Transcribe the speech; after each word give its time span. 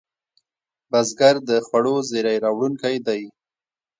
بزګر 0.91 1.35
د 1.49 1.51
خوړو 1.65 1.95
زېری 2.09 2.37
راوړونکی 2.45 2.95
دی 3.07 3.21